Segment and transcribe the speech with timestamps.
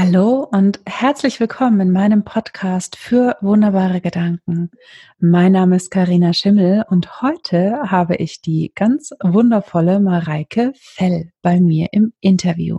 [0.00, 4.70] Hallo und herzlich willkommen in meinem Podcast für wunderbare Gedanken.
[5.18, 11.58] Mein Name ist Karina Schimmel und heute habe ich die ganz wundervolle Mareike Fell bei
[11.58, 12.78] mir im Interview.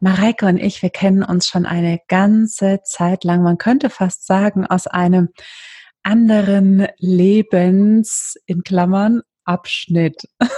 [0.00, 3.42] Mareike und ich, wir kennen uns schon eine ganze Zeit lang.
[3.42, 5.28] Man könnte fast sagen, aus einem
[6.02, 10.26] anderen Lebens, in Klammern, Abschnitt.
[10.40, 10.48] da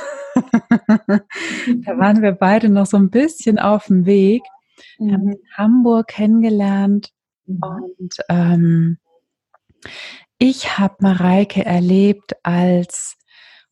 [1.98, 4.43] waren wir beide noch so ein bisschen auf dem Weg
[4.99, 5.13] mhm.
[5.13, 7.11] haben in Hamburg kennengelernt
[7.46, 7.61] mhm.
[7.63, 8.99] und ähm,
[10.39, 13.17] ich habe Mareike erlebt als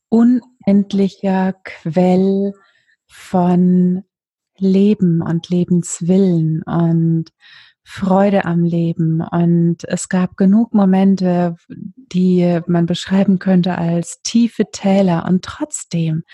[0.09, 2.53] unendlicher Quell
[3.09, 4.05] von
[4.59, 7.27] Leben und Lebenswillen und
[7.95, 9.21] Freude am Leben.
[9.21, 15.27] Und es gab genug Momente, die man beschreiben könnte als tiefe Täler.
[15.29, 16.25] Und trotzdem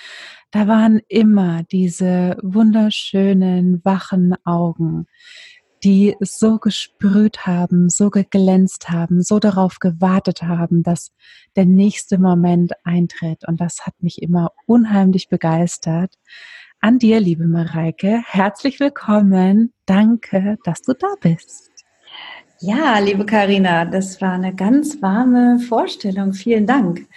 [0.50, 5.06] da waren immer diese wunderschönen, wachen Augen,
[5.84, 11.12] die so gesprüht haben, so geglänzt haben, so darauf gewartet haben, dass
[11.54, 13.46] der nächste Moment eintritt.
[13.46, 16.14] Und das hat mich immer unheimlich begeistert.
[16.80, 19.72] An dir, liebe Mareike, herzlich willkommen.
[19.84, 21.72] Danke, dass du da bist.
[22.60, 26.34] Ja, liebe Karina, das war eine ganz warme Vorstellung.
[26.34, 27.08] Vielen Dank.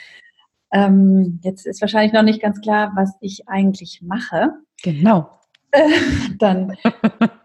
[0.73, 4.49] Ähm, jetzt ist wahrscheinlich noch nicht ganz klar, was ich eigentlich mache.
[4.81, 5.29] Genau.
[6.39, 6.75] dann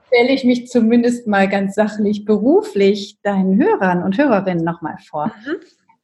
[0.07, 5.27] stelle ich mich zumindest mal ganz sachlich beruflich deinen Hörern und Hörerinnen nochmal vor.
[5.45, 5.57] Mhm.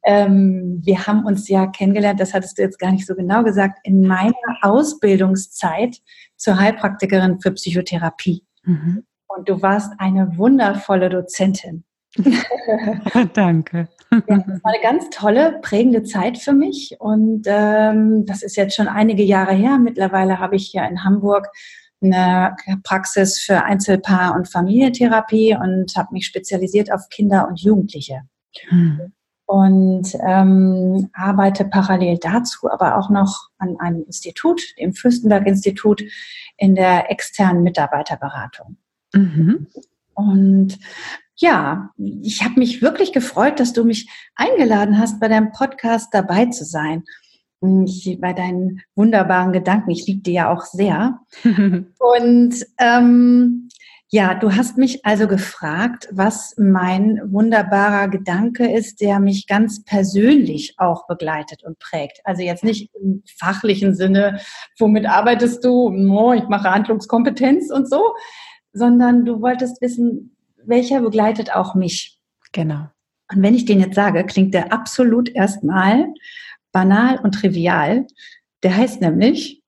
[0.04, 3.78] Ähm, wir haben uns ja kennengelernt, das hattest du jetzt gar nicht so genau gesagt,
[3.84, 5.98] in meiner Ausbildungszeit
[6.36, 8.44] zur Heilpraktikerin für Psychotherapie.
[8.64, 9.04] Mhm.
[9.28, 11.84] Und du warst eine wundervolle Dozentin.
[13.32, 13.88] Danke.
[14.10, 16.96] Ja, das war eine ganz tolle, prägende Zeit für mich.
[16.98, 19.78] Und ähm, das ist jetzt schon einige Jahre her.
[19.78, 21.48] Mittlerweile habe ich hier in Hamburg
[22.02, 28.22] eine Praxis für Einzelpaar- und Familientherapie und habe mich spezialisiert auf Kinder und Jugendliche.
[28.68, 29.12] Hm.
[29.46, 36.02] Und ähm, arbeite parallel dazu aber auch noch an einem Institut, dem Fürstenberg-Institut,
[36.56, 38.76] in der externen Mitarbeiterberatung.
[39.12, 39.66] Mhm.
[40.14, 40.78] Und
[41.36, 46.46] ja, ich habe mich wirklich gefreut, dass du mich eingeladen hast, bei deinem Podcast dabei
[46.46, 47.04] zu sein.
[47.84, 49.90] Ich, bei deinen wunderbaren Gedanken.
[49.90, 51.20] Ich liebe die ja auch sehr.
[51.44, 53.68] Und ähm,
[54.14, 60.74] ja, du hast mich also gefragt, was mein wunderbarer Gedanke ist, der mich ganz persönlich
[60.76, 62.20] auch begleitet und prägt.
[62.24, 64.38] Also jetzt nicht im fachlichen Sinne,
[64.78, 65.88] womit arbeitest du?
[65.88, 68.14] Oh, ich mache Handlungskompetenz und so,
[68.74, 72.18] sondern du wolltest wissen, welcher begleitet auch mich.
[72.52, 72.88] Genau.
[73.32, 76.06] Und wenn ich den jetzt sage, klingt der absolut erstmal
[76.70, 78.06] banal und trivial.
[78.62, 79.62] Der heißt nämlich,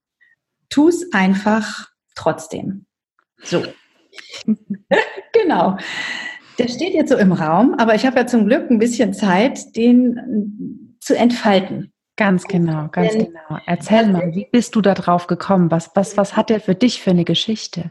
[0.69, 2.85] tu es einfach trotzdem.
[3.43, 3.63] So.
[5.33, 5.77] genau.
[6.59, 9.75] Der steht jetzt so im Raum, aber ich habe ja zum Glück ein bisschen Zeit,
[9.77, 11.93] den zu entfalten.
[12.17, 13.61] Ganz genau, ganz Denn, genau.
[13.67, 15.73] Erzähl mal, wie bist du da drauf gekommen?
[15.73, 17.91] Was, was, was hat der für dich für eine Geschichte?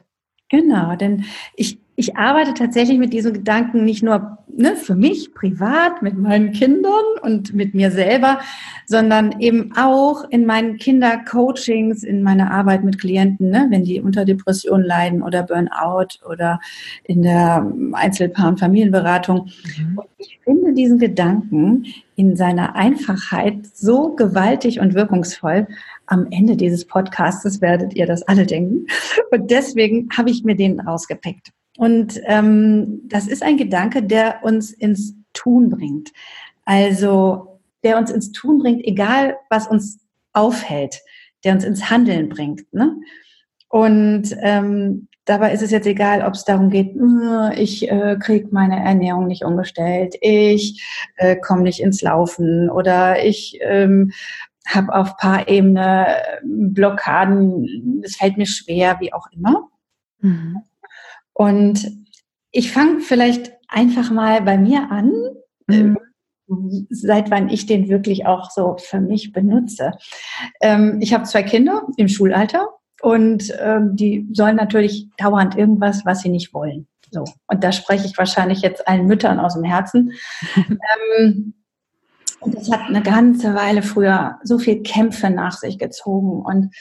[0.49, 1.25] Genau, denn
[1.55, 6.51] ich ich arbeite tatsächlich mit diesen Gedanken nicht nur ne, für mich privat, mit meinen
[6.51, 8.39] Kindern und mit mir selber,
[8.85, 14.25] sondern eben auch in meinen Kindercoachings, in meiner Arbeit mit Klienten, ne, wenn die unter
[14.25, 16.59] Depressionen leiden oder Burnout oder
[17.03, 19.49] in der Einzelpaar- und Familienberatung.
[19.77, 19.97] Mhm.
[19.97, 21.85] Und ich finde diesen Gedanken
[22.15, 25.67] in seiner Einfachheit so gewaltig und wirkungsvoll.
[26.05, 28.87] Am Ende dieses Podcasts werdet ihr das alle denken.
[29.31, 31.51] Und deswegen habe ich mir den rausgepickt.
[31.77, 36.11] Und ähm, das ist ein Gedanke, der uns ins Tun bringt.
[36.65, 39.99] Also der uns ins Tun bringt, egal was uns
[40.31, 41.01] aufhält,
[41.43, 42.71] der uns ins Handeln bringt.
[42.73, 42.95] Ne?
[43.69, 48.49] Und ähm, dabei ist es jetzt egal, ob es darum geht, äh, ich äh, kriege
[48.51, 50.83] meine Ernährung nicht umgestellt, ich
[51.17, 54.11] äh, komme nicht ins Laufen oder ich ähm,
[54.67, 59.69] habe auf Paarebene Blockaden, es fällt mir schwer, wie auch immer.
[60.19, 60.61] Mhm.
[61.33, 61.91] Und
[62.51, 65.11] ich fange vielleicht einfach mal bei mir an,
[65.67, 65.97] mhm.
[66.89, 69.91] seit wann ich den wirklich auch so für mich benutze.
[70.61, 72.69] Ähm, ich habe zwei Kinder im Schulalter
[73.01, 76.87] und ähm, die sollen natürlich dauernd irgendwas, was sie nicht wollen.
[77.11, 77.25] So.
[77.47, 80.13] Und da spreche ich wahrscheinlich jetzt allen Müttern aus dem Herzen.
[81.17, 81.53] ähm,
[82.39, 86.75] und das hat eine ganze Weile früher so viel Kämpfe nach sich gezogen und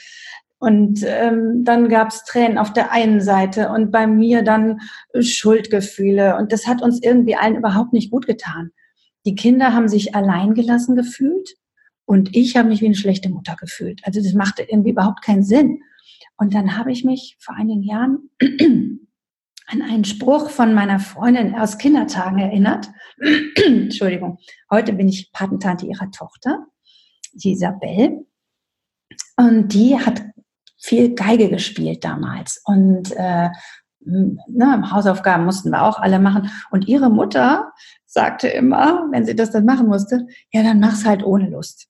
[0.63, 4.79] und ähm, dann gab es Tränen auf der einen Seite und bei mir dann
[5.19, 6.37] Schuldgefühle.
[6.37, 8.71] Und das hat uns irgendwie allen überhaupt nicht gut getan.
[9.25, 11.57] Die Kinder haben sich alleingelassen gefühlt
[12.05, 13.99] und ich habe mich wie eine schlechte Mutter gefühlt.
[14.05, 15.81] Also das machte irgendwie überhaupt keinen Sinn.
[16.37, 18.29] Und dann habe ich mich vor einigen Jahren
[19.67, 22.89] an einen Spruch von meiner Freundin aus Kindertagen erinnert.
[23.65, 24.37] Entschuldigung,
[24.71, 26.67] heute bin ich Patentante ihrer Tochter,
[27.33, 28.25] die Isabel.
[29.35, 30.32] Und die hat
[30.83, 32.61] viel Geige gespielt damals.
[32.65, 33.49] Und äh,
[34.01, 36.51] ne, Hausaufgaben mussten wir auch alle machen.
[36.71, 37.71] Und ihre Mutter
[38.05, 41.87] sagte immer, wenn sie das dann machen musste, ja, dann mach's halt ohne Lust.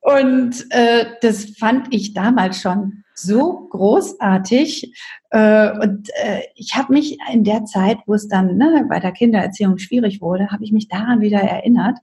[0.00, 4.94] Und äh, das fand ich damals schon so großartig.
[5.28, 9.12] Äh, und äh, ich habe mich in der Zeit, wo es dann ne, bei der
[9.12, 11.98] Kindererziehung schwierig wurde, habe ich mich daran wieder erinnert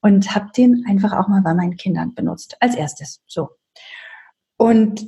[0.00, 2.56] und habe den einfach auch mal bei meinen Kindern benutzt.
[2.58, 3.22] Als erstes.
[3.28, 3.50] So.
[4.64, 5.06] Und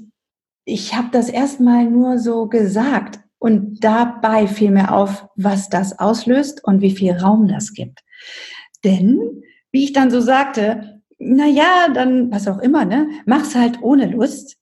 [0.67, 3.21] ich habe das erstmal nur so gesagt.
[3.39, 8.01] Und dabei fiel mir auf, was das auslöst und wie viel Raum das gibt.
[8.85, 9.43] Denn,
[9.73, 13.09] wie ich dann so sagte, na ja, dann was auch immer, ne?
[13.25, 14.59] Mach's halt ohne Lust.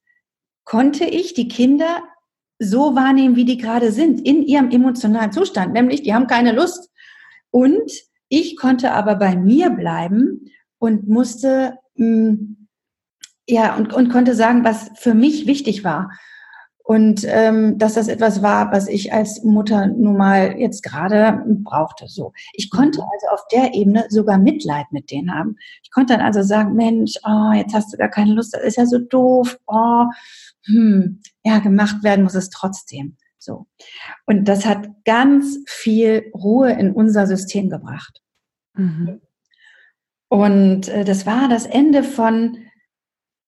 [0.62, 2.04] Konnte ich die Kinder
[2.60, 6.88] so wahrnehmen, wie die gerade sind, in ihrem emotionalen Zustand, nämlich die haben keine Lust.
[7.50, 7.90] Und
[8.28, 12.63] ich konnte aber bei mir bleiben und musste mh, mm,
[13.48, 16.10] ja und, und konnte sagen, was für mich wichtig war.
[16.86, 22.08] Und ähm, dass das etwas war, was ich als Mutter nun mal jetzt gerade brauchte.
[22.08, 23.06] So, ich konnte mhm.
[23.10, 25.56] also auf der Ebene sogar Mitleid mit denen haben.
[25.82, 28.76] Ich konnte dann also sagen, Mensch, oh, jetzt hast du gar keine Lust, das ist
[28.76, 29.58] ja so doof.
[29.66, 30.04] Oh,
[30.66, 33.16] hm, ja, gemacht werden muss es trotzdem.
[33.38, 33.66] So.
[34.26, 38.20] Und das hat ganz viel Ruhe in unser System gebracht.
[38.74, 39.22] Mhm.
[40.28, 42.58] Und äh, das war das Ende von,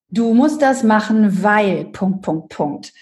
[0.09, 2.93] du musst das machen, weil, Punkt, Punkt, Punkt.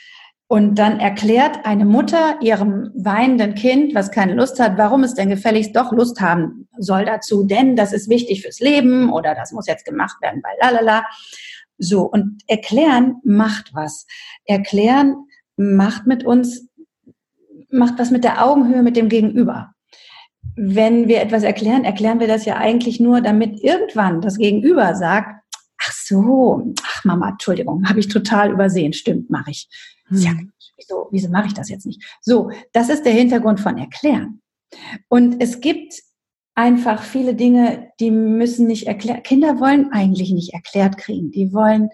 [0.47, 5.31] Und dann erklärt eine Mutter ihrem weinenden Kind, was keine Lust hat, warum es denn
[5.31, 9.67] gefälligst doch Lust haben soll dazu, denn das ist wichtig fürs Leben oder das muss
[9.67, 11.05] jetzt gemacht werden, weil lalala.
[11.79, 14.07] So, und erklären macht was.
[14.45, 15.17] Erklären
[15.57, 16.69] macht mit uns,
[17.71, 19.73] macht was mit der Augenhöhe mit dem Gegenüber.
[20.57, 25.44] Wenn wir etwas erklären, erklären wir das ja eigentlich nur, damit irgendwann das Gegenüber sagt,
[25.85, 29.69] ach so, ach Mama, Entschuldigung, habe ich total übersehen, stimmt, mache ich.
[30.11, 30.53] Ja, hm.
[30.77, 32.03] wieso, wieso mache ich das jetzt nicht?
[32.21, 34.41] So, das ist der Hintergrund von Erklären.
[35.09, 35.95] Und es gibt
[36.55, 39.25] einfach viele Dinge, die müssen nicht erklärt.
[39.25, 41.31] Kinder wollen eigentlich nicht erklärt kriegen.
[41.31, 41.89] Die wollen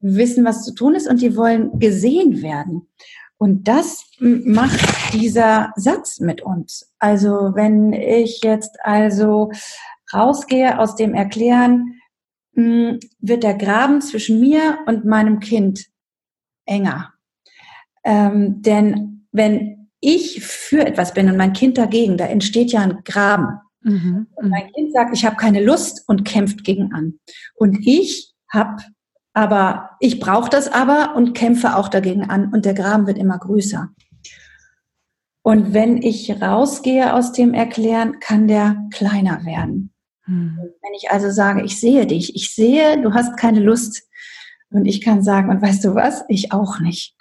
[0.00, 2.88] wissen, was zu tun ist und die wollen gesehen werden.
[3.38, 4.80] Und das macht
[5.12, 6.92] dieser Satz mit uns.
[6.98, 9.50] Also wenn ich jetzt also
[10.12, 12.00] rausgehe aus dem Erklären,
[12.54, 15.86] hm, wird der Graben zwischen mir und meinem Kind
[16.66, 17.12] enger.
[18.04, 23.00] Ähm, denn wenn ich für etwas bin und mein Kind dagegen, da entsteht ja ein
[23.04, 23.60] Graben.
[23.80, 24.26] Mhm.
[24.34, 27.18] Und mein Kind sagt, ich habe keine Lust und kämpft gegen an.
[27.54, 28.82] Und ich habe
[29.32, 33.38] aber, ich brauche das aber und kämpfe auch dagegen an und der Graben wird immer
[33.38, 33.90] größer.
[35.42, 39.93] Und wenn ich rausgehe aus dem Erklären, kann der kleiner werden.
[40.26, 40.58] Mhm.
[40.58, 44.02] Wenn ich also sage, ich sehe dich, ich sehe, du hast keine Lust.
[44.70, 47.14] Und ich kann sagen, und weißt du was, ich auch nicht.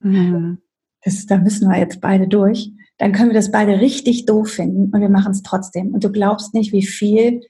[0.00, 0.58] Mhm.
[1.02, 2.70] Das, da müssen wir jetzt beide durch.
[2.98, 5.92] Dann können wir das beide richtig doof finden und wir machen es trotzdem.
[5.94, 7.40] Und du glaubst nicht, wie viel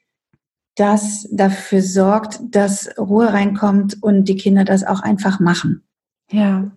[0.76, 5.84] das dafür sorgt, dass Ruhe reinkommt und die Kinder das auch einfach machen.
[6.30, 6.72] Ja,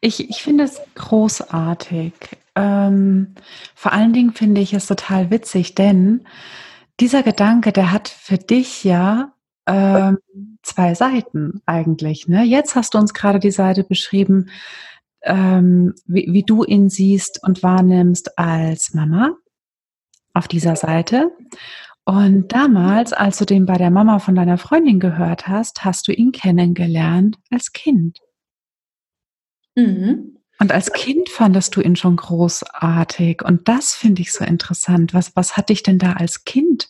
[0.00, 2.12] ich, ich finde es großartig.
[2.54, 3.34] Ähm,
[3.74, 6.24] vor allen Dingen finde ich es total witzig, denn
[7.00, 9.32] dieser Gedanke, der hat für dich ja
[9.66, 10.18] ähm,
[10.62, 12.28] zwei Seiten eigentlich.
[12.28, 12.44] Ne?
[12.44, 14.50] Jetzt hast du uns gerade die Seite beschrieben,
[15.22, 19.36] ähm, wie, wie du ihn siehst und wahrnimmst als Mama
[20.32, 21.32] auf dieser Seite.
[22.04, 26.12] Und damals, als du den bei der Mama von deiner Freundin gehört hast, hast du
[26.12, 28.20] ihn kennengelernt als Kind.
[29.74, 30.35] Mhm.
[30.58, 33.42] Und als Kind fandest du ihn schon großartig.
[33.42, 35.12] Und das finde ich so interessant.
[35.12, 36.88] Was, was hat dich denn da als Kind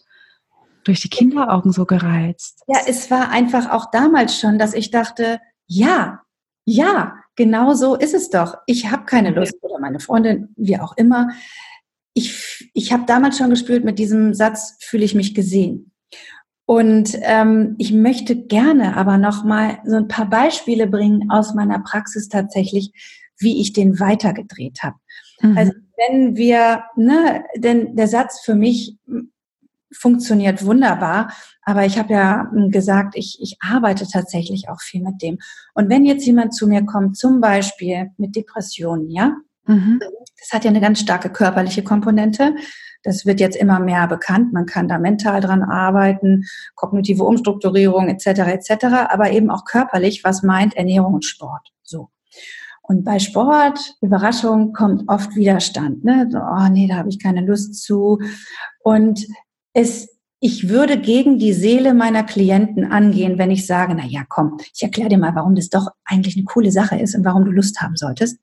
[0.85, 2.63] durch die Kinderaugen so gereizt?
[2.69, 6.23] Ja, es war einfach auch damals schon, dass ich dachte, ja,
[6.65, 8.57] ja, genau so ist es doch.
[8.67, 11.31] Ich habe keine Lust oder meine Freundin, wie auch immer.
[12.15, 15.93] Ich, ich habe damals schon gespürt, mit diesem Satz fühle ich mich gesehen.
[16.67, 21.79] Und ähm, ich möchte gerne aber noch mal so ein paar Beispiele bringen aus meiner
[21.79, 22.93] Praxis tatsächlich,
[23.39, 24.97] wie ich den weitergedreht habe.
[25.41, 25.59] Mhm.
[25.59, 28.97] Also wenn wir, ne, denn der Satz für mich
[29.93, 31.33] funktioniert wunderbar.
[31.63, 35.39] Aber ich habe ja gesagt, ich, ich arbeite tatsächlich auch viel mit dem.
[35.75, 40.01] Und wenn jetzt jemand zu mir kommt, zum Beispiel mit Depressionen, ja, mhm.
[40.39, 42.55] das hat ja eine ganz starke körperliche Komponente.
[43.03, 44.53] Das wird jetzt immer mehr bekannt.
[44.53, 48.27] Man kann da mental dran arbeiten, kognitive Umstrukturierung etc.
[48.27, 48.85] etc.
[49.09, 51.73] Aber eben auch körperlich, was meint Ernährung und Sport.
[51.83, 52.11] So.
[52.89, 56.05] Und bei Sport, Überraschung, kommt oft Widerstand.
[56.05, 56.29] Ne?
[56.31, 58.21] So, oh nee, da habe ich keine Lust zu.
[58.81, 59.27] Und
[59.73, 64.59] es, ich würde gegen die Seele meiner Klienten angehen, wenn ich sage, na ja, komm,
[64.73, 67.51] ich erkläre dir mal, warum das doch eigentlich eine coole Sache ist und warum du
[67.51, 68.39] Lust haben solltest.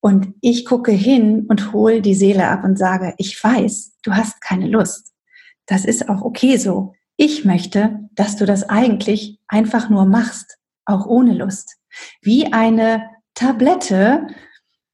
[0.00, 4.42] Und ich gucke hin und hole die Seele ab und sage, ich weiß, du hast
[4.42, 5.12] keine Lust.
[5.66, 6.94] Das ist auch okay so.
[7.16, 11.76] Ich möchte, dass du das eigentlich einfach nur machst, auch ohne Lust.
[12.22, 13.02] Wie eine
[13.34, 14.26] Tablette,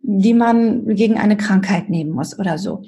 [0.01, 2.83] die man gegen eine Krankheit nehmen muss oder so.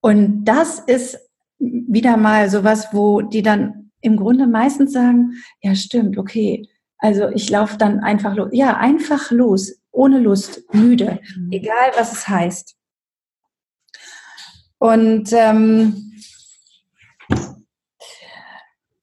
[0.00, 1.18] Und das ist
[1.58, 6.66] wieder mal sowas, wo die dann im Grunde meistens sagen, ja stimmt, okay,
[6.98, 8.50] also ich laufe dann einfach los.
[8.52, 11.52] Ja, einfach los, ohne Lust, müde, mhm.
[11.52, 12.76] egal was es heißt.
[14.78, 16.09] Und ähm,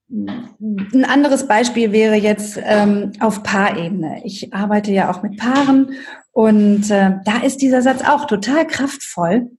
[0.10, 4.22] ein anderes Beispiel wäre jetzt ähm, auf Paarebene.
[4.24, 5.92] Ich arbeite ja auch mit Paaren
[6.32, 9.52] und äh, da ist dieser Satz auch total kraftvoll,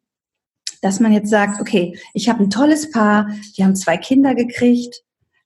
[0.80, 5.02] dass man jetzt sagt, okay, ich habe ein tolles Paar, die haben zwei Kinder gekriegt,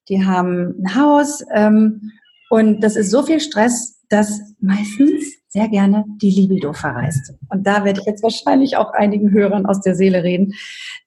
[0.08, 2.12] die haben ein Haus ähm,
[2.48, 7.34] und das ist so viel Stress, dass meistens sehr gerne die Libido verreist.
[7.48, 10.52] Und da werde ich jetzt wahrscheinlich auch einigen Hörern aus der Seele reden,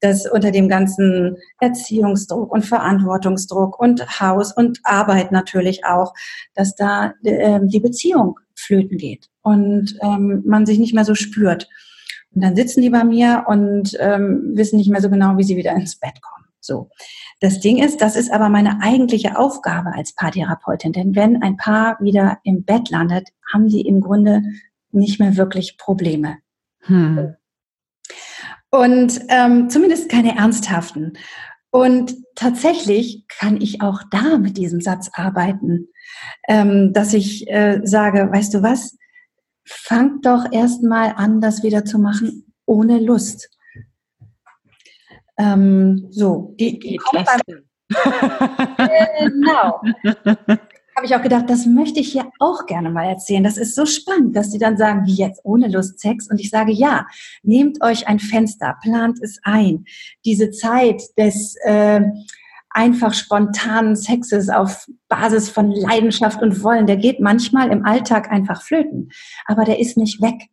[0.02, 6.14] dass unter dem ganzen Erziehungsdruck und Verantwortungsdruck und Haus und Arbeit natürlich auch,
[6.56, 11.68] dass da äh, die Beziehung flöten geht und ähm, man sich nicht mehr so spürt.
[12.34, 15.58] Und dann sitzen die bei mir und ähm, wissen nicht mehr so genau, wie sie
[15.58, 16.45] wieder ins Bett kommen.
[16.66, 16.90] So.
[17.40, 20.94] Das Ding ist, das ist aber meine eigentliche Aufgabe als Paartherapeutin.
[20.94, 24.42] Denn wenn ein Paar wieder im Bett landet, haben sie im Grunde
[24.92, 26.38] nicht mehr wirklich Probleme.
[26.82, 27.36] Hm.
[28.72, 31.14] Und ähm, zumindest keine ernsthaften.
[31.70, 35.90] Und tatsächlich kann ich auch da mit diesem Satz arbeiten,
[36.48, 38.98] ähm, dass ich äh, sage, weißt du was,
[39.66, 43.50] fang doch erstmal an, das wieder zu machen ohne Lust.
[45.38, 47.40] Ähm, so, die, die kommt beim,
[49.20, 49.82] genau.
[50.96, 53.44] Habe ich auch gedacht, das möchte ich hier auch gerne mal erzählen.
[53.44, 56.30] Das ist so spannend, dass sie dann sagen, wie jetzt ohne Lust Sex?
[56.32, 57.06] Und ich sage, ja,
[57.44, 59.84] nehmt euch ein Fenster, plant es ein.
[60.24, 62.00] Diese Zeit des äh,
[62.70, 68.62] einfach spontanen Sexes auf Basis von Leidenschaft und Wollen, der geht manchmal im Alltag einfach
[68.62, 69.10] flöten,
[69.46, 70.50] aber der ist nicht weg.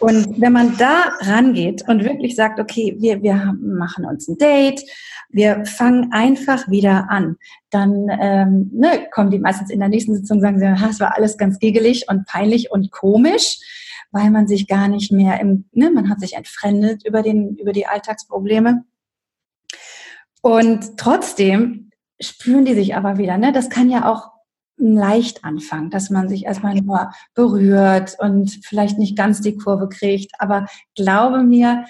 [0.00, 4.82] Und wenn man da rangeht und wirklich sagt, okay, wir, wir machen uns ein Date,
[5.28, 7.36] wir fangen einfach wieder an,
[7.70, 11.36] dann ähm, ne, kommen die meistens in der nächsten Sitzung sagen, sie, es war alles
[11.36, 13.58] ganz giggelig und peinlich und komisch,
[14.10, 17.72] weil man sich gar nicht mehr im, ne, man hat sich entfremdet über, den, über
[17.72, 18.84] die Alltagsprobleme.
[20.42, 23.36] Und trotzdem spüren die sich aber wieder.
[23.36, 23.52] Ne?
[23.52, 24.30] Das kann ja auch
[24.80, 30.32] leicht anfangen, dass man sich erstmal nur berührt und vielleicht nicht ganz die Kurve kriegt.
[30.38, 31.84] Aber glaube mir,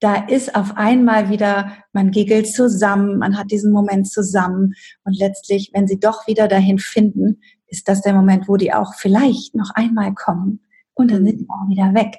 [0.00, 4.72] da ist auf einmal wieder, man giggelt zusammen, man hat diesen Moment zusammen
[5.04, 8.94] und letztlich, wenn sie doch wieder dahin finden, ist das der Moment, wo die auch
[8.94, 10.60] vielleicht noch einmal kommen
[10.94, 12.18] und dann sind die auch wieder weg.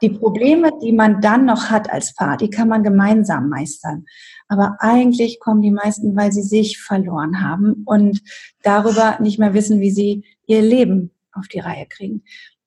[0.00, 4.04] Die Probleme, die man dann noch hat als Paar, die kann man gemeinsam meistern.
[4.48, 8.22] Aber eigentlich kommen die meisten, weil sie sich verloren haben und
[8.62, 12.24] darüber nicht mehr wissen, wie sie ihr Leben auf die Reihe kriegen.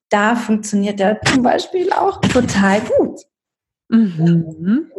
[0.09, 3.21] Da funktioniert der zum Beispiel auch total gut.
[3.89, 4.91] Mhm.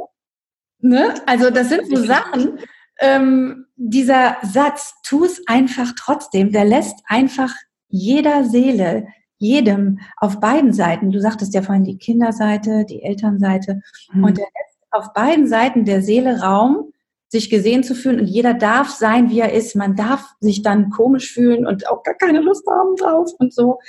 [0.80, 1.14] Ne?
[1.26, 2.58] Also das sind so Sachen,
[2.98, 7.54] ähm, dieser Satz, tu es einfach trotzdem, der lässt einfach
[7.88, 9.06] jeder Seele,
[9.38, 13.80] jedem auf beiden Seiten, du sagtest ja vorhin die Kinderseite, die Elternseite,
[14.12, 14.24] mhm.
[14.24, 14.46] und der
[14.90, 16.92] auf beiden Seiten der Seele Raum,
[17.28, 19.74] sich gesehen zu fühlen und jeder darf sein, wie er ist.
[19.74, 23.80] Man darf sich dann komisch fühlen und auch gar keine Lust haben drauf und so.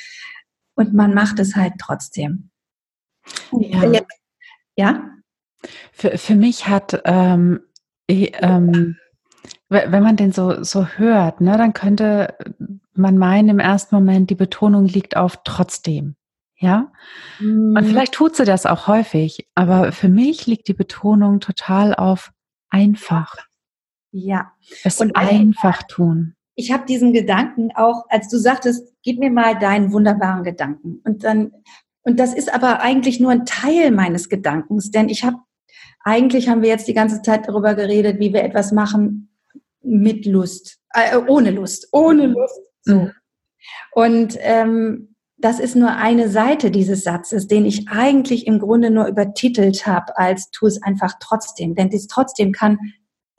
[0.75, 2.49] Und man macht es halt trotzdem.
[3.51, 4.01] Ja.
[4.75, 5.11] ja?
[5.91, 7.61] Für, für mich hat, ähm,
[8.07, 8.97] ich, ähm,
[9.69, 12.35] wenn man den so, so hört, ne, dann könnte
[12.97, 16.15] man meinen im ersten Moment, die Betonung liegt auf trotzdem.
[16.59, 16.91] Ja.
[17.39, 17.85] Und mhm.
[17.85, 22.31] vielleicht tut sie das auch häufig, aber für mich liegt die Betonung total auf
[22.69, 23.35] einfach.
[24.11, 24.51] Ja.
[24.83, 26.33] Es und einfach tun.
[26.55, 31.01] Ich habe diesen Gedanken auch, als du sagtest, gib mir mal deinen wunderbaren Gedanken.
[31.03, 31.51] Und dann,
[32.01, 35.37] und das ist aber eigentlich nur ein Teil meines Gedankens, denn ich habe,
[36.03, 39.29] eigentlich haben wir jetzt die ganze Zeit darüber geredet, wie wir etwas machen
[39.83, 42.59] mit Lust, äh, ohne Lust, ohne Lust.
[42.87, 42.95] So.
[42.95, 43.11] Mhm.
[43.91, 49.07] Und ähm, das ist nur eine Seite dieses Satzes, den ich eigentlich im Grunde nur
[49.07, 51.75] übertitelt habe als tu es einfach trotzdem.
[51.75, 52.79] Denn dies trotzdem kann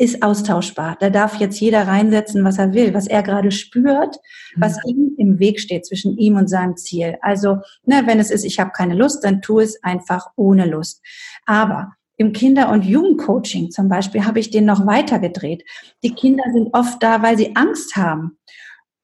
[0.01, 0.97] ist austauschbar.
[1.01, 4.17] Da darf jetzt jeder reinsetzen, was er will, was er gerade spürt,
[4.55, 4.91] was mhm.
[4.91, 7.17] ihm im Weg steht zwischen ihm und seinem Ziel.
[7.21, 11.03] Also, ne, wenn es ist, ich habe keine Lust, dann tu es einfach ohne Lust.
[11.47, 15.65] Aber im Kinder- und Jugendcoaching zum Beispiel habe ich den noch weiter gedreht.
[16.05, 18.39] Die Kinder sind oft da, weil sie Angst haben.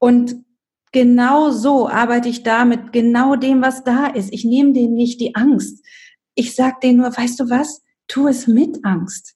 [0.05, 0.45] Und
[0.93, 4.35] genau so arbeite ich da mit genau dem, was da ist.
[4.35, 5.83] Ich nehme denen nicht die Angst.
[6.35, 7.83] Ich sage denen nur, weißt du was?
[8.07, 9.35] Tu es mit Angst.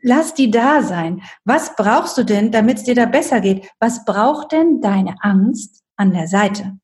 [0.00, 1.22] Lass die da sein.
[1.42, 3.68] Was brauchst du denn, damit es dir da besser geht?
[3.80, 6.78] Was braucht denn deine Angst an der Seite?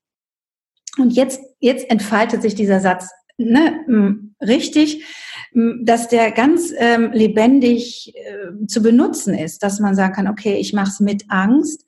[0.98, 5.04] Und jetzt, jetzt entfaltet sich dieser Satz ne, richtig,
[5.52, 10.72] dass der ganz ähm, lebendig äh, zu benutzen ist, dass man sagen kann, okay, ich
[10.72, 11.84] mache es mit Angst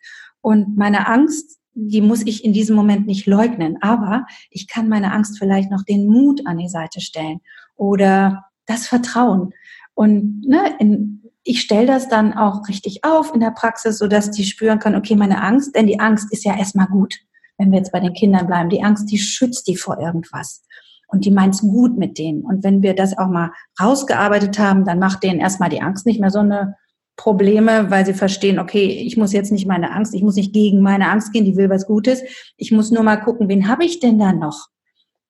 [0.46, 5.12] und meine Angst, die muss ich in diesem Moment nicht leugnen, aber ich kann meine
[5.12, 7.40] Angst vielleicht noch den Mut an die Seite stellen
[7.74, 9.54] oder das Vertrauen.
[9.94, 14.44] Und ne, in, ich stelle das dann auch richtig auf in der Praxis, sodass die
[14.44, 17.16] spüren können, okay, meine Angst, denn die Angst ist ja erstmal gut,
[17.58, 18.70] wenn wir jetzt bei den Kindern bleiben.
[18.70, 20.62] Die Angst, die schützt die vor irgendwas.
[21.08, 22.42] Und die meint's gut mit denen.
[22.42, 23.50] Und wenn wir das auch mal
[23.82, 26.76] rausgearbeitet haben, dann macht denen erstmal die Angst nicht mehr so eine
[27.16, 30.80] Probleme, weil sie verstehen, okay, ich muss jetzt nicht meine Angst, ich muss nicht gegen
[30.80, 32.22] meine Angst gehen, die will was Gutes.
[32.56, 34.68] Ich muss nur mal gucken, wen habe ich denn da noch?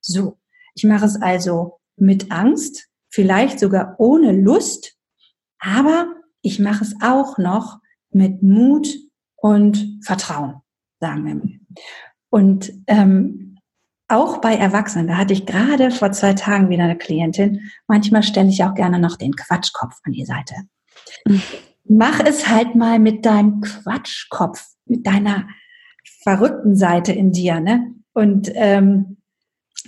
[0.00, 0.38] So,
[0.74, 4.96] ich mache es also mit Angst, vielleicht sogar ohne Lust,
[5.58, 6.06] aber
[6.42, 7.78] ich mache es auch noch
[8.10, 8.88] mit Mut
[9.36, 10.56] und Vertrauen,
[11.00, 11.60] sagen wir mal.
[12.30, 13.58] Und ähm,
[14.08, 18.48] auch bei Erwachsenen, da hatte ich gerade vor zwei Tagen wieder eine Klientin, manchmal stelle
[18.48, 20.54] ich auch gerne noch den Quatschkopf an die Seite.
[21.88, 25.46] Mach es halt mal mit deinem Quatschkopf, mit deiner
[26.22, 27.94] verrückten Seite in dir, ne?
[28.12, 29.18] Und ähm,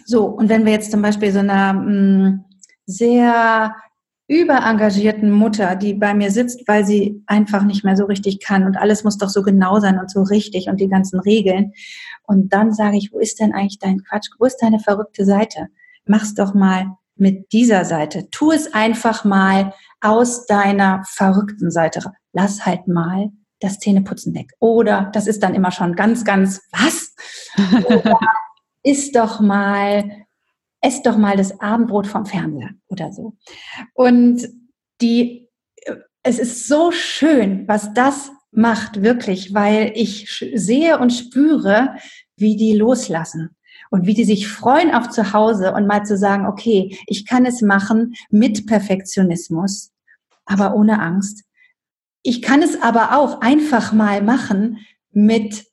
[0.04, 2.44] so, und wenn wir jetzt zum Beispiel so einer mh, mm,
[2.86, 3.74] sehr
[4.28, 8.76] überengagierten Mutter, die bei mir sitzt, weil sie einfach nicht mehr so richtig kann und
[8.76, 11.72] alles muss doch so genau sein und so richtig und die ganzen Regeln.
[12.26, 14.28] Und dann sage ich, wo ist denn eigentlich dein Quatsch?
[14.38, 15.68] Wo ist deine verrückte Seite?
[16.04, 18.28] Mach's doch mal mit dieser Seite.
[18.30, 22.12] Tu es einfach mal aus deiner verrückten Seite.
[22.32, 23.30] Lass halt mal
[23.60, 24.52] das Zähneputzen weg.
[24.60, 27.14] Oder das ist dann immer schon ganz, ganz was?
[27.84, 28.18] Oder
[28.82, 30.26] ist doch mal
[30.80, 33.36] ess doch mal das Abendbrot vom Fernseher oder so.
[33.94, 34.48] Und
[35.00, 35.48] die,
[36.22, 41.96] es ist so schön, was das macht, wirklich, weil ich sehe und spüre,
[42.36, 43.56] wie die loslassen
[43.90, 47.46] und wie die sich freuen auf zu Hause und mal zu sagen, okay, ich kann
[47.46, 49.90] es machen mit Perfektionismus,
[50.44, 51.44] aber ohne Angst.
[52.22, 54.78] Ich kann es aber auch einfach mal machen
[55.12, 55.66] mit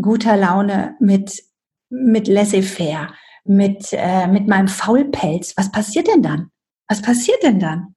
[0.00, 1.42] guter Laune, mit,
[1.88, 5.54] mit laissez-faire, mit, äh, mit meinem Faulpelz.
[5.56, 6.50] Was passiert denn dann?
[6.88, 7.94] Was passiert denn dann?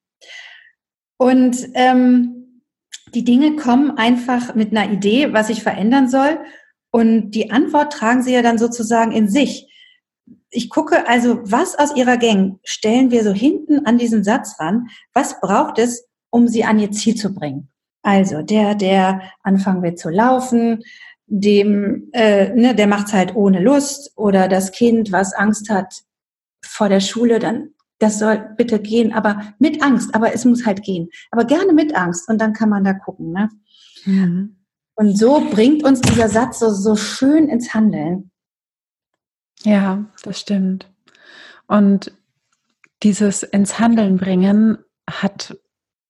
[1.18, 2.62] Und ähm,
[3.14, 6.40] die Dinge kommen einfach mit einer Idee, was ich verändern soll.
[6.94, 9.68] Und die Antwort tragen sie ja dann sozusagen in sich.
[10.52, 14.90] Ich gucke also, was aus ihrer Gang stellen wir so hinten an diesen Satz ran?
[15.12, 17.70] Was braucht es, um sie an ihr Ziel zu bringen?
[18.04, 20.84] Also der, der anfangen will zu laufen,
[21.26, 26.04] dem, äh, ne, der macht's halt ohne Lust oder das Kind, was Angst hat
[26.64, 30.84] vor der Schule, dann das soll bitte gehen, aber mit Angst, aber es muss halt
[30.84, 31.10] gehen.
[31.32, 33.32] Aber gerne mit Angst und dann kann man da gucken.
[33.32, 33.50] Ne?
[34.06, 34.63] Mhm.
[34.96, 38.32] Und so bringt uns dieser Satz so, so schön ins Handeln.
[39.64, 40.92] Ja, das stimmt.
[41.68, 42.12] Und
[43.02, 44.78] dieses ins Handeln bringen
[45.10, 45.58] hat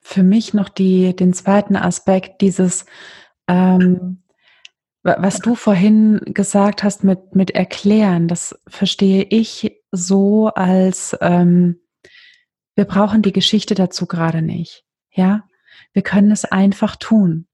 [0.01, 2.85] für mich noch die, den zweiten Aspekt, dieses
[3.47, 4.23] ähm,
[5.03, 11.81] was du vorhin gesagt hast mit, mit erklären, das verstehe ich so als, ähm,
[12.75, 14.85] wir brauchen die Geschichte dazu gerade nicht.
[15.11, 15.43] Ja,
[15.91, 17.47] wir können es einfach tun.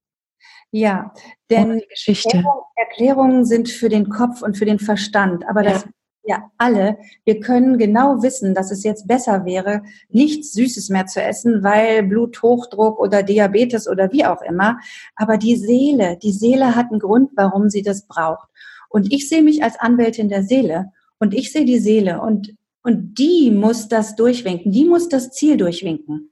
[0.72, 1.12] Ja,
[1.50, 2.44] denn Geschichte.
[2.76, 5.72] Erklärungen sind für den Kopf und für den Verstand, aber ja.
[5.72, 5.86] das
[6.24, 11.22] ja alle, wir können genau wissen, dass es jetzt besser wäre, nichts Süßes mehr zu
[11.22, 14.78] essen, weil Bluthochdruck oder Diabetes oder wie auch immer.
[15.16, 18.48] Aber die Seele, die Seele hat einen Grund, warum sie das braucht.
[18.88, 23.18] Und ich sehe mich als Anwältin der Seele und ich sehe die Seele und, und
[23.18, 26.29] die muss das durchwinken, die muss das Ziel durchwinken.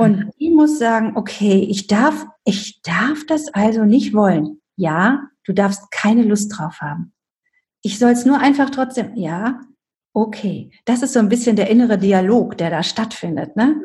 [0.00, 0.30] Und mhm.
[0.40, 4.62] die muss sagen, okay, ich darf, ich darf das also nicht wollen.
[4.76, 7.12] Ja, du darfst keine Lust drauf haben.
[7.82, 9.60] Ich soll es nur einfach trotzdem, ja,
[10.14, 10.70] okay.
[10.86, 13.76] Das ist so ein bisschen der innere Dialog, der da stattfindet, ne?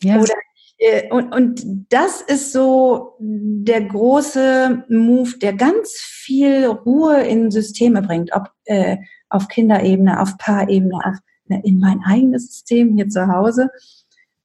[0.00, 0.18] Ja.
[0.18, 0.34] Oder,
[0.78, 8.02] äh, und, und das ist so der große Move, der ganz viel Ruhe in Systeme
[8.02, 8.96] bringt, ob äh,
[9.28, 13.70] auf Kinderebene, auf Paarebene, auf, ne, in mein eigenes System hier zu Hause.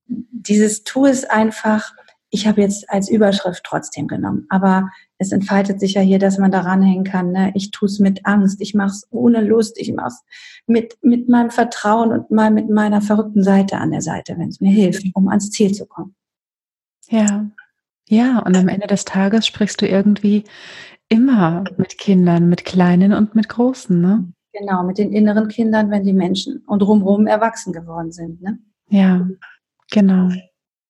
[0.09, 1.93] Dieses Tu es einfach,
[2.29, 6.51] ich habe jetzt als Überschrift trotzdem genommen, aber es entfaltet sich ja hier, dass man
[6.51, 7.31] daran hängen kann.
[7.31, 7.51] Ne?
[7.55, 10.23] Ich tue es mit Angst, ich mache es ohne Lust, ich mache es
[10.67, 14.61] mit, mit meinem Vertrauen und mal mit meiner verrückten Seite an der Seite, wenn es
[14.61, 16.15] mir hilft, um ans Ziel zu kommen.
[17.09, 17.49] Ja,
[18.07, 20.43] ja, und am Ende des Tages sprichst du irgendwie
[21.09, 24.31] immer mit Kindern, mit Kleinen und mit Großen, ne?
[24.51, 28.57] Genau, mit den inneren Kindern, wenn die Menschen und drumherum erwachsen geworden sind, ne?
[28.89, 29.27] Ja,
[29.91, 30.29] genau.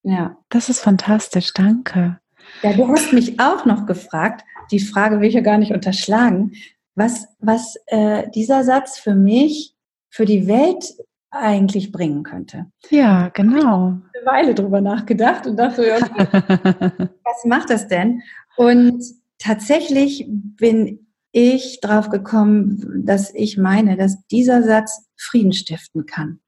[0.02, 0.36] Ja.
[0.48, 2.18] Das ist fantastisch, danke.
[2.62, 6.52] Ja, du hast mich auch noch gefragt, die Frage will ich ja gar nicht unterschlagen,
[6.94, 9.74] was, was äh, dieser Satz für mich,
[10.08, 10.94] für die Welt
[11.30, 12.66] eigentlich bringen könnte.
[12.90, 13.52] Ja, genau.
[13.52, 15.98] Ich habe eine Weile drüber nachgedacht und dachte, ja,
[17.24, 18.22] was macht das denn?
[18.56, 19.04] Und
[19.38, 26.40] tatsächlich bin ich drauf gekommen, dass ich meine, dass dieser Satz Frieden stiften kann.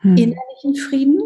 [0.00, 0.16] Hm.
[0.16, 1.20] Innerlichen Frieden,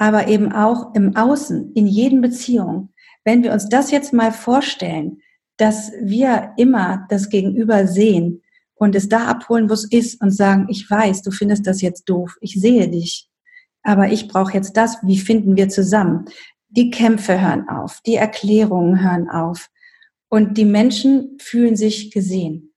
[0.00, 2.88] aber eben auch im Außen, in jeden Beziehung.
[3.22, 5.20] Wenn wir uns das jetzt mal vorstellen,
[5.58, 8.42] dass wir immer das Gegenüber sehen
[8.74, 12.08] und es da abholen, wo es ist und sagen, ich weiß, du findest das jetzt
[12.08, 13.28] doof, ich sehe dich,
[13.82, 16.24] aber ich brauche jetzt das, wie finden wir zusammen?
[16.70, 19.68] Die Kämpfe hören auf, die Erklärungen hören auf
[20.30, 22.72] und die Menschen fühlen sich gesehen.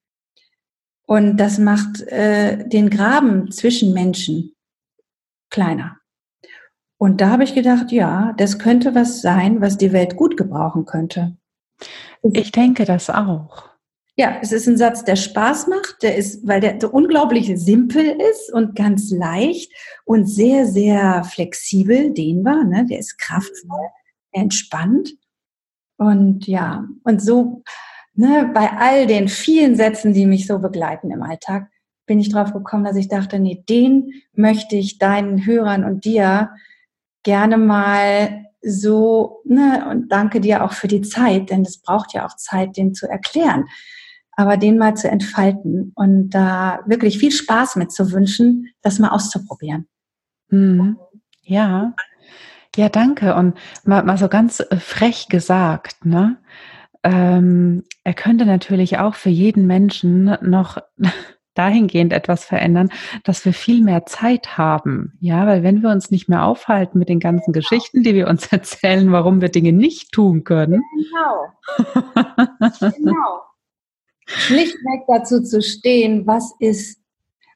[1.07, 4.55] Und das macht äh, den Graben zwischen Menschen
[5.49, 6.02] kleiner.
[7.03, 10.85] Und da habe ich gedacht, ja, das könnte was sein, was die Welt gut gebrauchen
[10.85, 11.35] könnte.
[12.31, 13.71] Ich denke das auch.
[14.15, 18.05] Ja, es ist ein Satz, der Spaß macht, der ist, weil der so unglaublich simpel
[18.31, 19.69] ist und ganz leicht
[20.05, 22.85] und sehr, sehr flexibel, dehnbar, ne?
[22.89, 23.89] Der ist kraftvoll,
[24.31, 25.13] entspannt.
[25.97, 27.63] Und ja, und so,
[28.13, 31.69] ne, bei all den vielen Sätzen, die mich so begleiten im Alltag,
[32.05, 36.51] bin ich drauf gekommen, dass ich dachte, nee, den möchte ich deinen Hörern und dir
[37.23, 42.25] gerne mal so, ne, und danke dir auch für die Zeit, denn es braucht ja
[42.25, 43.65] auch Zeit, den zu erklären.
[44.35, 49.09] Aber den mal zu entfalten und da wirklich viel Spaß mit zu wünschen, das mal
[49.09, 49.87] auszuprobieren.
[50.49, 50.97] Mhm.
[51.43, 51.93] Ja,
[52.75, 53.35] ja, danke.
[53.35, 56.37] Und mal, mal so ganz äh, frech gesagt, ne?
[57.03, 60.77] Ähm, er könnte natürlich auch für jeden Menschen noch
[61.53, 62.89] dahingehend etwas verändern,
[63.23, 65.13] dass wir viel mehr Zeit haben.
[65.19, 68.47] Ja, weil wenn wir uns nicht mehr aufhalten mit den ganzen Geschichten, die wir uns
[68.51, 70.81] erzählen, warum wir Dinge nicht tun können.
[70.95, 72.89] Genau.
[72.97, 73.41] genau.
[74.25, 76.99] Schlichtweg dazu zu stehen, was ist.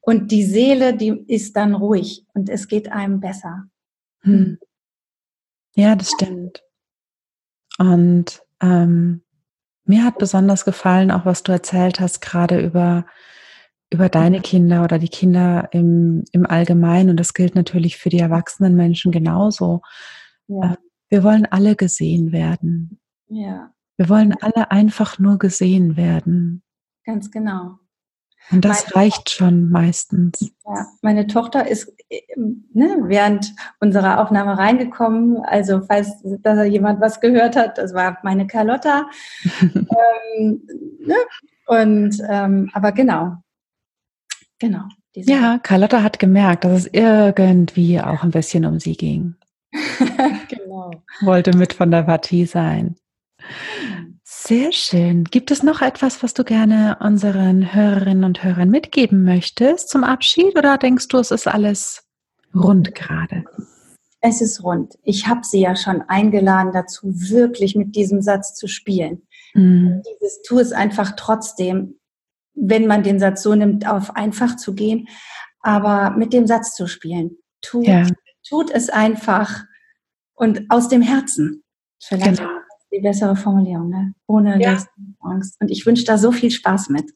[0.01, 3.65] Und die Seele, die ist dann ruhig und es geht einem besser.
[4.21, 4.57] Hm.
[5.75, 6.63] Ja, das stimmt.
[7.77, 9.23] Und ähm,
[9.85, 13.05] mir hat besonders gefallen, auch was du erzählt hast, gerade über
[13.89, 17.11] über deine Kinder oder die Kinder im, im Allgemeinen.
[17.11, 19.81] Und das gilt natürlich für die erwachsenen Menschen genauso.
[20.47, 20.73] Ja.
[20.73, 20.75] Äh,
[21.09, 22.99] wir wollen alle gesehen werden.
[23.29, 23.71] Ja.
[23.95, 26.63] Wir wollen alle einfach nur gesehen werden.
[27.05, 27.79] Ganz genau.
[28.51, 30.53] Und das meine, reicht schon meistens.
[30.65, 31.91] Ja, meine Tochter ist
[32.35, 35.37] ne, während unserer Aufnahme reingekommen.
[35.43, 39.09] Also falls da jemand was gehört hat, das war meine Carlotta.
[39.61, 40.61] ähm,
[41.05, 41.15] ne?
[41.65, 43.37] Und ähm, aber genau,
[44.59, 44.83] Genau.
[45.15, 49.35] Ja, Carlotta hat gemerkt, dass es irgendwie auch ein bisschen um sie ging.
[50.49, 50.91] genau.
[51.21, 52.95] Wollte mit von der Partie sein.
[54.23, 55.23] Sehr schön.
[55.25, 60.57] Gibt es noch etwas, was du gerne unseren Hörerinnen und Hörern mitgeben möchtest zum Abschied
[60.57, 62.03] oder denkst du, es ist alles
[62.55, 63.43] rund gerade?
[64.21, 64.97] Es ist rund.
[65.03, 69.27] Ich habe sie ja schon eingeladen dazu, wirklich mit diesem Satz zu spielen.
[69.53, 70.01] Mhm.
[70.05, 71.96] Dieses Tu es einfach trotzdem
[72.59, 75.07] wenn man den Satz so nimmt, auf einfach zu gehen,
[75.61, 77.37] aber mit dem Satz zu spielen.
[77.61, 78.07] Tut, ja.
[78.47, 79.63] tut es einfach
[80.33, 81.63] und aus dem Herzen.
[82.01, 82.49] Vielleicht genau.
[82.91, 84.13] die bessere Formulierung, ne?
[84.27, 84.77] ohne ja.
[85.19, 85.59] Angst.
[85.59, 87.11] Und ich wünsche da so viel Spaß mit.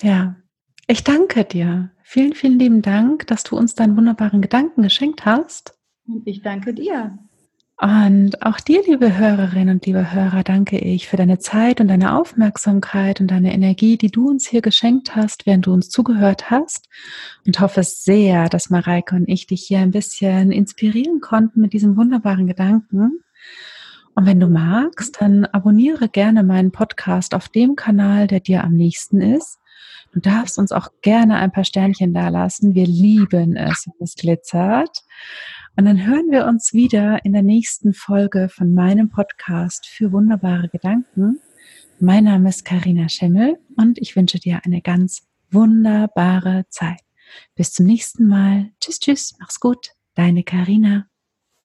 [0.00, 0.36] Ja,
[0.86, 1.90] ich danke dir.
[2.02, 5.78] Vielen, vielen lieben Dank, dass du uns deinen wunderbaren Gedanken geschenkt hast.
[6.06, 7.18] Und ich danke dir.
[7.84, 12.18] Und auch dir, liebe Hörerinnen und liebe Hörer, danke ich für deine Zeit und deine
[12.18, 16.88] Aufmerksamkeit und deine Energie, die du uns hier geschenkt hast, während du uns zugehört hast.
[17.46, 21.98] Und hoffe sehr, dass Mareike und ich dich hier ein bisschen inspirieren konnten mit diesem
[21.98, 23.20] wunderbaren Gedanken.
[24.14, 28.72] Und wenn du magst, dann abonniere gerne meinen Podcast auf dem Kanal, der dir am
[28.72, 29.58] nächsten ist.
[30.10, 32.74] Du darfst uns auch gerne ein paar Sternchen da lassen.
[32.74, 35.04] Wir lieben es, wenn es glitzert.
[35.76, 40.68] Und dann hören wir uns wieder in der nächsten Folge von meinem Podcast für wunderbare
[40.68, 41.40] Gedanken.
[41.98, 47.00] Mein Name ist Karina Schemmel und ich wünsche dir eine ganz wunderbare Zeit.
[47.56, 48.70] Bis zum nächsten Mal.
[48.80, 49.90] Tschüss, tschüss, mach's gut.
[50.14, 51.06] Deine Karina.